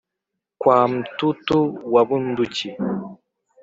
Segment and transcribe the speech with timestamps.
[0.57, 2.75] kwa mtutu wa bunduki